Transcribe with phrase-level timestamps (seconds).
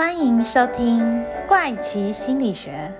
[0.00, 2.90] 欢迎收听怪奇心理学，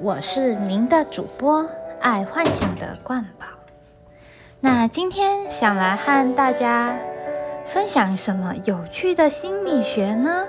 [0.00, 1.64] 我是您的主播
[2.00, 3.46] 爱幻想的冠宝。
[4.58, 6.98] 那今天想来和大家
[7.64, 10.48] 分享什么有趣的心理学呢？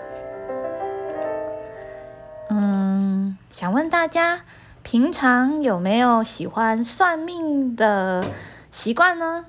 [2.49, 4.41] 嗯，想问大家，
[4.81, 8.25] 平常有没有喜欢算命的
[8.71, 9.45] 习惯呢？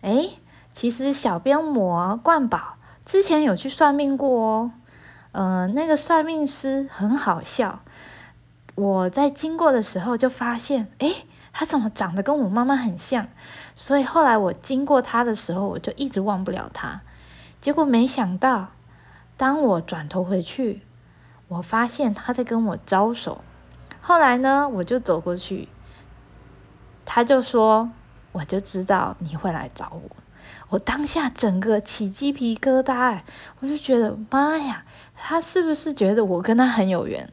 [0.00, 0.30] 哎，
[0.72, 4.70] 其实小编魔冠宝之前有去算命过哦。
[5.36, 7.80] 呃，那个算命师很好笑，
[8.74, 11.12] 我在经过的时候就发现，哎，
[11.52, 13.28] 他怎么长得跟我妈妈很像？
[13.74, 17.02] 所以后来我经过他的时候，我就一直忘不了他。
[17.60, 18.68] 结果没想到，
[19.36, 20.80] 当我转头回去，
[21.48, 23.44] 我发现他在跟我招手。
[24.00, 25.68] 后来呢，我就走过去，
[27.04, 27.90] 他就说
[28.32, 30.16] ：“我就知道你会来找我。”
[30.68, 33.20] 我当下整个起鸡皮疙瘩，
[33.60, 34.84] 我就觉得妈呀，
[35.14, 37.30] 他是不是觉得我跟他很有缘？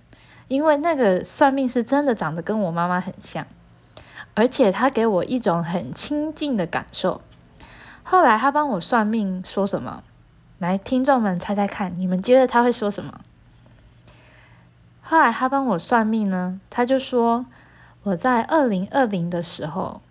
[0.47, 3.47] 因为那个算命是真的长得跟我妈妈很像，
[4.35, 7.21] 而且他给我一种很亲近的感受。
[8.03, 10.03] 后来他帮我算命说什么？
[10.59, 13.21] 来，听众们猜猜看，你们觉得他会说什么？
[15.01, 17.45] 后来他帮我算命呢，他就说
[18.03, 20.01] 我在二零二零的时候。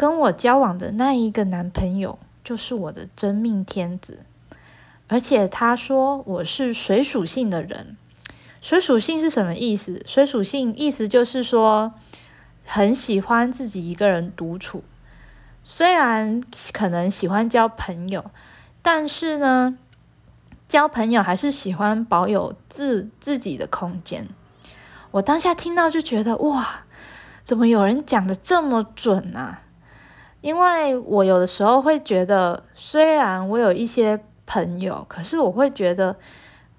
[0.00, 4.20] 跟我交往的那一个男朋友就是我的真命天子，
[5.08, 7.98] 而且他说我是水属性的人。
[8.62, 10.02] 水属性是什么意思？
[10.06, 11.92] 水属性意思就是说
[12.64, 14.82] 很喜欢自己一个人独处，
[15.64, 18.30] 虽然可能喜欢交朋友，
[18.80, 19.76] 但是呢，
[20.66, 24.26] 交朋友还是喜欢保有自自己的空间。
[25.10, 26.84] 我当下听到就觉得哇，
[27.44, 29.60] 怎么有人讲的这么准啊？
[30.40, 36.16] 因为我有的时候会觉得，虽然我有一些朋友，可是我会觉得，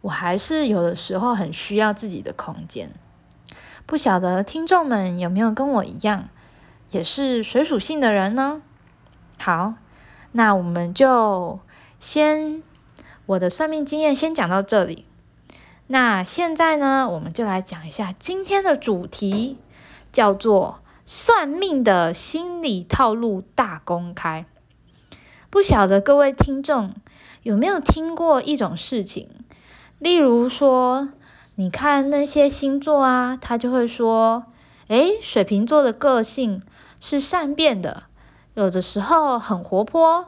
[0.02, 2.92] 我还是有的时候很需要自己的空间。
[3.86, 6.30] 不晓得听众们有没有跟我一样，
[6.90, 8.64] 也是水属性的人呢？
[9.38, 9.76] 好，
[10.32, 11.60] 那我们就
[12.00, 12.64] 先
[13.28, 15.06] 我的算命经验先讲到这里。
[15.86, 19.60] 那现在呢，我们就来讲一下今天的主题，
[20.12, 20.81] 叫做。
[21.14, 24.46] 算命的心理套路大公开，
[25.50, 26.96] 不晓得各位听众
[27.44, 29.28] 有没有听过一种事情？
[30.00, 31.10] 例如说，
[31.56, 34.46] 你看那些星座啊，他就会说
[34.88, 36.62] ：“诶，水瓶座的个性
[37.02, 38.04] 是善变的，
[38.54, 40.28] 有的时候很活泼、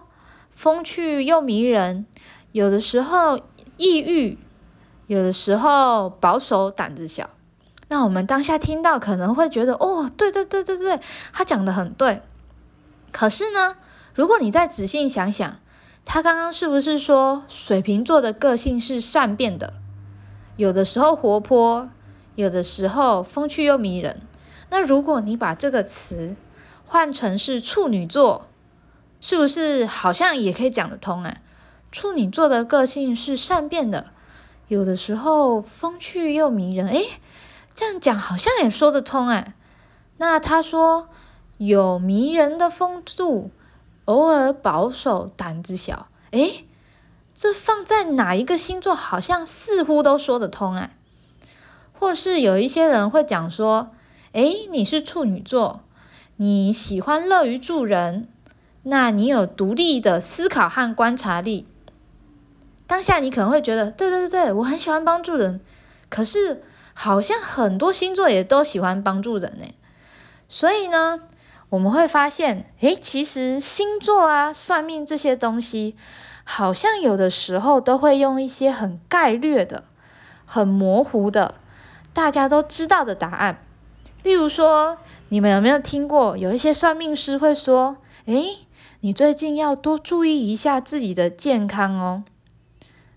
[0.51, 2.03] 风趣又迷人；
[2.51, 3.39] 有的时候
[3.77, 4.37] 抑郁，
[5.07, 7.29] 有的时候保守、胆子小。”
[7.93, 10.99] 那我们当下听到可能会觉得，哦，对对对对对，
[11.31, 12.23] 他讲的很对。
[13.11, 13.77] 可是呢，
[14.15, 15.59] 如果你再仔细想想，
[16.03, 19.75] 他刚刚是不是说水瓶座的个性是善变的，
[20.57, 21.87] 有的时候活泼，
[22.33, 24.21] 有的时候风趣又迷人？
[24.71, 26.35] 那如果你把这个词
[26.87, 28.47] 换成是处女座，
[29.21, 31.37] 是不是好像也可以讲得通啊？
[31.91, 34.07] 处女座的个性是善变的，
[34.67, 37.05] 有的时候风趣又迷人，诶。
[37.75, 39.55] 这样讲好像也说得通哎。
[40.17, 41.09] 那他说
[41.57, 43.49] 有迷人的风度，
[44.05, 46.07] 偶尔保守，胆子小。
[46.31, 46.67] 诶，
[47.35, 50.95] 这放在哪一个星座好像似乎都说得通哎。
[51.93, 53.89] 或是有一些人会讲说，
[54.33, 55.81] 诶，你是处女座，
[56.35, 58.27] 你喜欢乐于助人，
[58.83, 61.65] 那你有独立的思考和观察力。
[62.85, 65.59] 当下你可能会觉得，对对对对，我很喜欢帮助人，
[66.09, 66.63] 可是。
[66.93, 69.65] 好像很多星座也都喜欢帮助人呢，
[70.47, 71.21] 所以呢，
[71.69, 75.95] 我们会发现，诶，其实星座啊、算命这些东西，
[76.43, 79.83] 好像有的时候都会用一些很概略的、
[80.45, 81.55] 很模糊的、
[82.13, 83.65] 大家都知道的答案。
[84.21, 84.97] 例如说，
[85.29, 88.59] 你们有没有听过有一些算命师会说，诶，
[89.01, 92.23] 你最近要多注意一下自己的健康哦。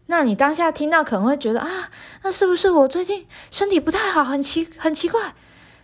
[0.07, 1.91] 那你当下听到可能会觉得啊，
[2.23, 5.35] 那是不是我最近身体不太好，很奇很奇怪？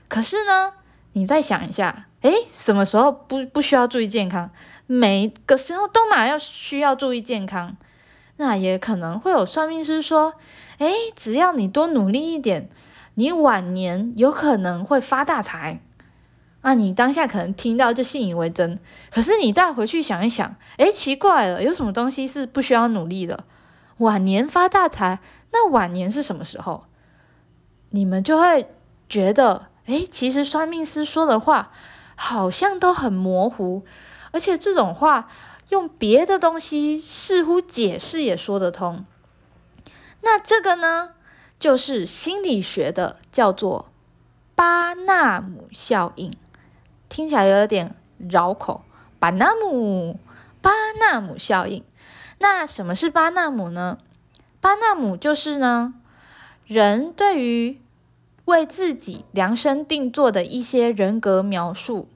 [0.09, 0.75] 可是呢，
[1.13, 4.51] 你再想一下，诶，什么时候不不需要注意健康？
[4.87, 7.77] 每个时候都马要需要注意健康。
[8.37, 10.35] 那也可能会有算命师说，
[10.79, 12.69] 诶，只要你多努力一点，
[13.15, 15.81] 你晚年有可能会发大财。
[16.61, 18.79] 啊，你当下可能听到就信以为真。
[19.11, 23.45] 可是你再回去想一想，诶，奇怪了，有什么东西是不需要努力的？
[23.99, 25.21] 晚年发大财，
[25.53, 26.85] 那晚年是什么时候？
[27.91, 28.69] 你们就会
[29.09, 31.73] 觉得，诶，其实算命师说的话
[32.17, 33.85] 好像都很模糊，
[34.31, 35.29] 而且这种话
[35.69, 39.05] 用别的东西似乎解释也说得通。
[40.23, 41.11] 那这个呢，
[41.59, 43.91] 就是心理学的叫做
[44.55, 46.35] 巴纳姆效应，
[47.09, 48.83] 听起来有点绕口。
[49.19, 50.19] 巴纳姆，
[50.61, 51.85] 巴纳姆效应。
[52.43, 53.99] 那什么是巴纳姆呢？
[54.61, 55.95] 巴纳姆就是呢，
[56.67, 57.81] 人对于
[58.47, 62.09] 为自己量身定做的一些人格描述。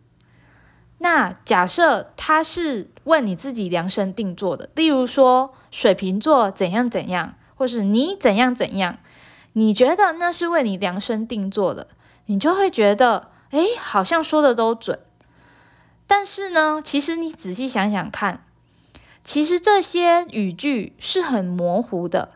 [0.99, 8.99] 那假设他是为你自己量身定做的，例如说水瓶座怎样怎样，或是你怎样怎样，
[9.53, 11.87] 你觉得那是为你量身定做的，
[12.25, 14.99] 你就会觉得，哎，好像说的都准。
[16.09, 18.43] 但是呢，其实你仔细想想看，
[19.27, 22.29] 其实这些语句是很模糊的。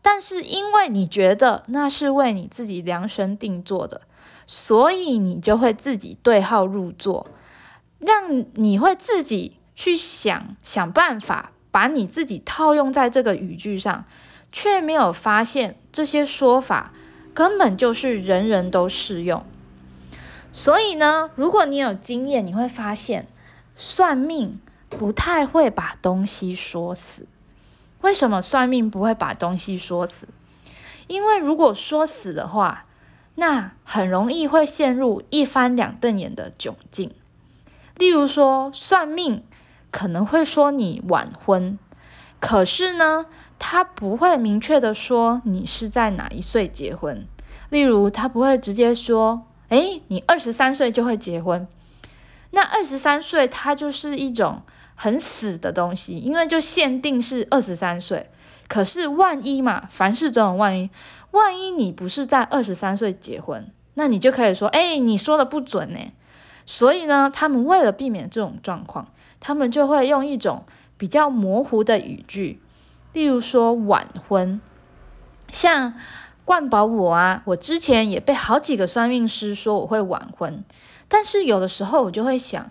[0.00, 4.00] 但是因为你觉得那是为你自己量身定做的，
[4.46, 7.28] 所以你就会自己对号入座。
[7.98, 14.06] 让你会自己去想想办法，把你自己套用在这个语句上，
[14.50, 16.92] 却没有发现这些说法
[17.34, 19.44] 根本就是人人都适用。
[20.50, 23.28] 所以呢，如果你有经验，你会发现
[23.76, 24.58] 算命
[24.96, 27.26] 不太会把东西说死。
[28.00, 30.28] 为什么算命不会把东西说死？
[31.06, 32.86] 因为如果说死的话，
[33.34, 37.14] 那很容易会陷入一翻两瞪眼的窘境。
[37.96, 39.44] 例如说，算命
[39.90, 41.78] 可能会说你晚婚，
[42.40, 43.26] 可是呢，
[43.58, 47.26] 他不会明确的说你是在哪一岁结婚。
[47.70, 51.66] 例如，他不会直接说，哎，你二十三岁就会结婚。
[52.50, 54.60] 那二十三岁，它就是一种
[54.94, 58.30] 很死的东西，因为就限定是二十三岁。
[58.68, 60.90] 可是万一嘛，凡事总有万一，
[61.30, 65.98] 万一你不是在二十三岁结婚，那你就可以说，哎，你说的不准呢。
[66.64, 69.08] 所以呢，他们为了避免这种状况，
[69.40, 70.64] 他们就会用一种
[70.96, 72.62] 比较模糊的语句，
[73.12, 74.60] 例如说晚婚。
[75.50, 75.94] 像
[76.44, 80.64] 冠宝我啊，我之前也被好几个算命师说我会晚婚，
[81.08, 82.70] 但是有的时候我就会想，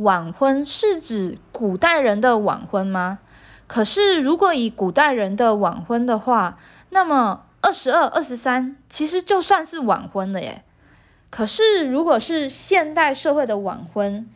[0.00, 3.18] 晚婚是指古代人的晚婚吗？
[3.66, 6.58] 可是如果以古代人的晚婚的话，
[6.88, 10.64] 那么二十二、二十三其实就算是晚婚了耶。
[11.28, 14.26] 可是，如果是现代社会的晚婚，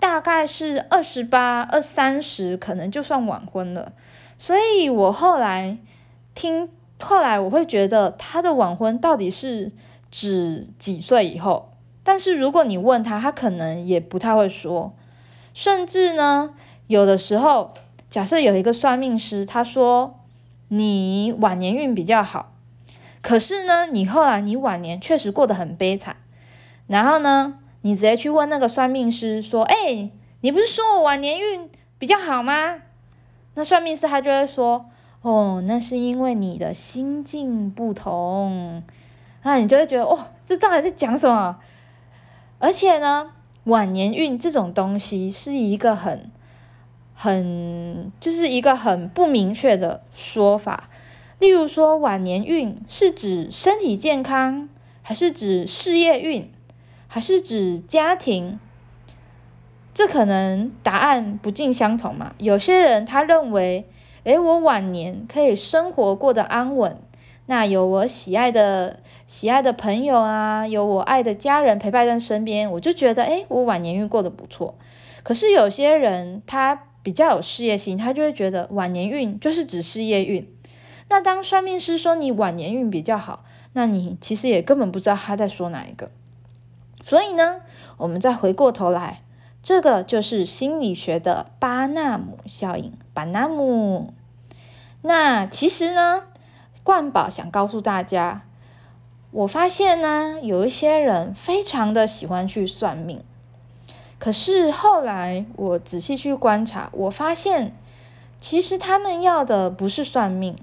[0.00, 3.92] 大概是二十八、二三十，可能就算晚婚了。
[4.38, 5.76] 所以我后来
[6.34, 9.70] 听，后来我会觉得他的晚婚到底是
[10.10, 11.74] 指几岁以后？
[12.08, 14.94] 但是如果你问他，他可能也不太会说。
[15.52, 16.54] 甚至呢，
[16.86, 17.74] 有的时候，
[18.08, 20.18] 假设有一个算命师，他说
[20.68, 22.54] 你晚年运比较好。
[23.20, 26.16] 可是呢，你后来你晚年确实过得很悲惨，
[26.86, 30.08] 然后呢，你直接去问那个算命师说：“哎，
[30.40, 31.68] 你不是说我晚年运
[31.98, 32.76] 比较好吗？”
[33.52, 34.86] 那算命师他就会说
[35.20, 38.82] ：“哦，那是因为你的心境不同。”
[39.44, 41.58] 那你就会觉得哦，这到底在讲什么？
[42.58, 43.30] 而且呢，
[43.64, 46.30] 晚年运这种东西是一个很、
[47.14, 50.88] 很，就是一个很不明确的说法。
[51.38, 54.68] 例如说，晚年运是指身体健康，
[55.02, 56.50] 还是指事业运，
[57.06, 58.58] 还是指家庭？
[59.94, 62.34] 这可能答案不尽相同嘛。
[62.38, 63.88] 有些人他认为，
[64.24, 66.98] 诶，我晚年可以生活过得安稳，
[67.50, 74.74] 那有我喜爱的、喜爱的朋友啊，有我爱的家人陪伴在身边，我就觉得，诶，我晚年运过得不错。
[75.22, 80.46] 可是有些人他比较有事业心，他就会觉得晚年运就是指事业运。
[81.08, 86.10] 那当算命师说你晚年运比较好，那你其实也根本不知道他在说哪一个。
[87.00, 87.62] 所以呢，
[87.96, 89.22] 我们再回过头来，
[89.62, 92.92] 这个就是心理学的巴纳姆效应。
[93.14, 94.12] 巴纳姆。
[95.00, 96.24] 那其实呢，
[96.88, 98.44] 冠宝想告诉大家，
[99.30, 103.22] 我发现呢，有一些人非常的喜欢去算命，
[104.18, 107.76] 可是后来我仔细去观察，我发现
[108.40, 110.56] 其实他们要的不是算命。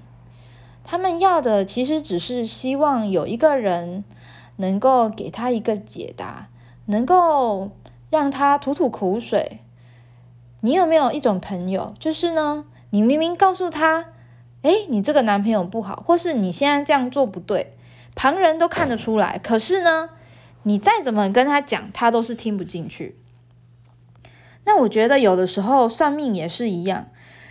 [0.82, 4.02] 他们要的其实只是希望有一个人
[4.56, 6.48] 能够给他一个解答，
[6.86, 7.70] 能够
[8.10, 9.60] 让他吐吐苦水。
[10.58, 14.06] 你有没有一种朋友，就是呢，你明明告诉他，
[14.62, 17.76] 哎，你这个男朋友不好，或是你现在这样做不对，
[18.14, 20.10] 旁人都看得出来，可是呢，
[20.62, 23.16] 你再怎么跟他讲，他都是听不进去。
[24.64, 27.08] 那我觉得有的时候算命也是一样，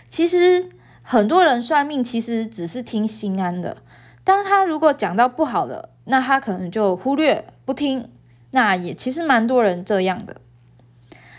[0.08, 0.68] 其实。
[1.08, 3.76] 很多人算命其实只是听心安的，
[4.24, 8.10] 当他如果讲到不好的，那他可能就忽略不听。
[8.50, 10.40] 那也其实蛮多人这样的。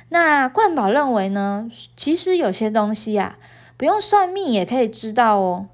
[0.08, 3.38] 那冠宝认为呢，其实有些东西啊，
[3.78, 5.68] 不用算命也可以知道哦。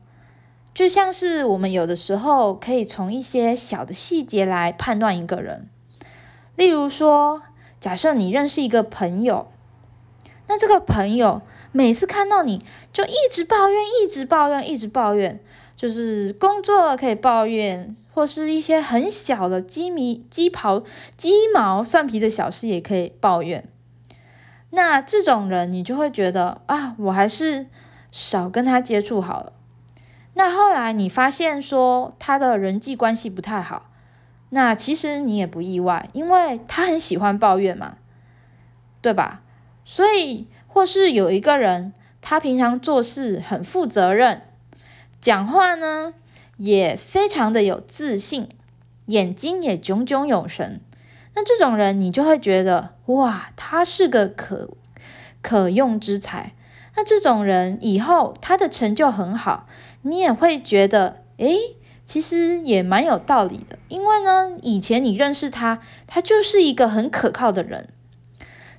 [0.74, 5.70] 就像是我们有的时候可以从一些小的细节来判断一个人，
[6.56, 7.44] 例如说，
[7.80, 9.48] 假设你认识一个朋友，
[10.48, 11.42] 那这个朋友
[11.72, 15.40] 每次看到你就一直抱怨，一直抱怨，一直抱怨，
[15.76, 20.84] 就是工作可以抱怨，或是一些很小的鸡米鸡刨
[21.16, 23.70] 鸡毛蒜皮的小事也可以抱怨。
[24.72, 27.68] 那这种人，你就会觉得啊，我还是
[28.14, 29.54] 少跟他接触好了。
[30.36, 33.90] 那后来你发现说他的人际关系不太好，
[34.50, 37.98] 那其实你也不意外，因为他很喜欢抱怨嘛，
[39.02, 39.42] 对吧？
[39.84, 41.92] 所以或是有一个人，
[42.22, 44.44] 他平常做事很负责任，
[45.20, 46.14] 讲话呢
[46.58, 48.50] 也非常的有自信，
[49.08, 50.80] 眼睛也炯炯有神。
[51.36, 54.70] 那这种人，你就会觉得哇，他是个可
[55.42, 56.54] 可用之才。
[56.96, 59.68] 那这种人以后他的成就很好，
[60.04, 61.58] 你也会觉得，诶，
[62.06, 63.80] 其实也蛮有道理的。
[63.88, 67.90] 因为呢，以前你认识他，他就是一个很可靠的人。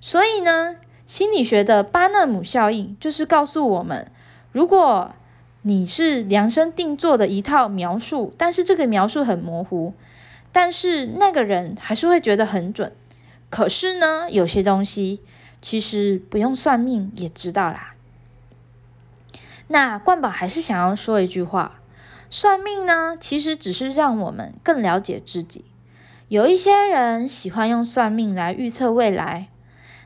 [0.00, 4.10] 所以呢，心理学的巴纳姆效应就是告诉我们，
[4.52, 5.14] 如果
[5.62, 9.94] 你是量身定做的一套描述，但是这个描述很模糊。
[10.52, 12.92] 但是那个人还是会觉得很准。
[13.50, 15.20] 可是呢，有些东西
[15.60, 17.93] 其实不用算命也知道啦。
[19.68, 21.80] 那冠宝还是想要说一句话：
[22.30, 25.64] 算命呢，其实只是让我们更了解自己。
[26.28, 29.48] 有一些人喜欢用算命来预测未来，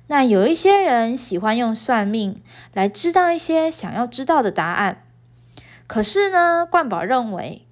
[0.06, 2.40] 那有一些人喜欢用算命
[2.74, 5.04] 来知道一些想要知道的答案。
[5.86, 7.64] 可是呢，冠宝认为。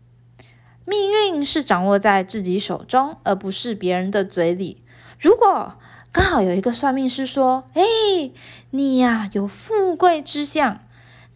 [0.88, 4.84] 命运是掌握在自己手中，而不是别人的嘴里。
[5.18, 5.74] 如果
[6.12, 7.82] 刚好有一个算命师说：“哎，
[8.70, 10.78] 你呀有富贵之相”，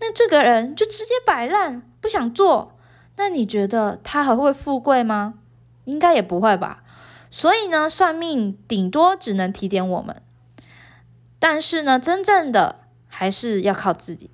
[0.00, 2.72] 那这个人就直接摆烂，不想做。
[3.16, 5.34] 那你觉得他还会富贵吗？
[5.84, 6.82] 应该也不会吧。
[7.30, 10.22] 所以呢，算命顶多只能提点我们，
[11.38, 14.30] 但是呢，真正的还是要靠自己。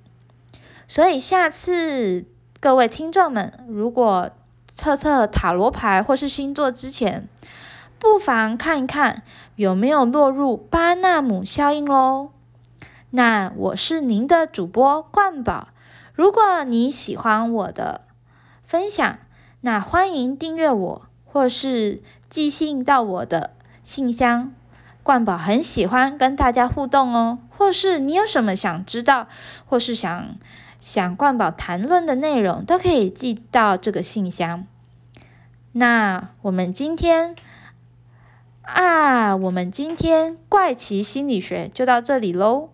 [0.87, 2.25] 所以下次
[2.59, 4.31] 各位听众们，如果
[4.69, 7.27] 测测塔罗牌或是星座之前，
[7.99, 9.23] 不妨看一看
[9.55, 12.29] 有没有落入巴纳姆效应喽。
[13.09, 15.69] 那我是您的主播冠宝，
[16.13, 18.01] 如果你喜欢我的
[18.63, 19.19] 分享，
[19.61, 23.51] 那欢迎订阅我，或是寄信到我的
[23.83, 24.53] 信箱。
[25.03, 29.27] 冠宝很喜欢跟大家互动哦，或是你有什么想知道，
[29.65, 30.35] 或是想。
[30.79, 34.67] 想冠宝谈论的内容都可以寄到这个信箱。
[35.71, 37.35] 那我们今天
[38.61, 42.69] 啊，我们今天怪奇心理学就到这里喽。